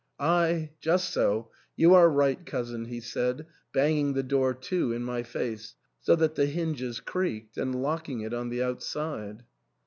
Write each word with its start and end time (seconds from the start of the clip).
"Ay, 0.19 0.71
just 0.79 1.11
so; 1.13 1.51
you 1.75 1.93
are 1.93 2.09
right, 2.09 2.43
cousin," 2.47 2.85
he 2.85 2.99
said, 2.99 3.45
banging 3.71 4.13
the 4.15 4.23
door 4.23 4.51
to 4.51 4.91
in 4.91 5.03
my 5.03 5.21
face, 5.21 5.75
so 5.99 6.15
that 6.15 6.33
the 6.33 6.47
hinges 6.47 6.99
creaked, 6.99 7.55
and 7.55 7.79
locking 7.83 8.21
it 8.21 8.33
on 8.33 8.49
the 8.49 8.63
outside. 8.63 9.43